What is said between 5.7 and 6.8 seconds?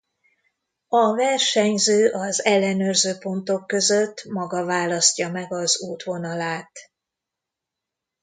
útvonalát.